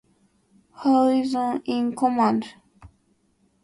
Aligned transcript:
Howison 0.81 1.61
in 1.63 1.93
command. 1.95 2.55